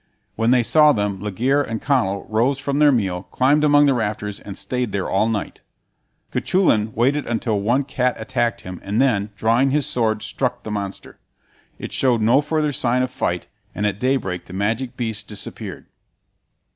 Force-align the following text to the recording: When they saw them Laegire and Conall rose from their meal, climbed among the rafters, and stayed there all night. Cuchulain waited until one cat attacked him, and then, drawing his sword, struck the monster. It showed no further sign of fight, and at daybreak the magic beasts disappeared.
When 0.35 0.49
they 0.49 0.63
saw 0.63 0.93
them 0.93 1.19
Laegire 1.21 1.61
and 1.61 1.79
Conall 1.79 2.25
rose 2.27 2.57
from 2.57 2.79
their 2.79 2.91
meal, 2.91 3.21
climbed 3.29 3.63
among 3.63 3.85
the 3.85 3.93
rafters, 3.93 4.39
and 4.39 4.57
stayed 4.57 4.91
there 4.91 5.07
all 5.07 5.29
night. 5.29 5.61
Cuchulain 6.33 6.91
waited 6.95 7.27
until 7.27 7.59
one 7.59 7.83
cat 7.83 8.15
attacked 8.19 8.61
him, 8.61 8.81
and 8.83 8.99
then, 8.99 9.29
drawing 9.35 9.69
his 9.69 9.85
sword, 9.85 10.23
struck 10.23 10.63
the 10.63 10.71
monster. 10.71 11.19
It 11.77 11.91
showed 11.91 12.21
no 12.21 12.41
further 12.41 12.73
sign 12.73 13.03
of 13.03 13.11
fight, 13.11 13.45
and 13.75 13.85
at 13.85 13.99
daybreak 13.99 14.45
the 14.45 14.53
magic 14.53 14.97
beasts 14.97 15.21
disappeared. 15.21 15.85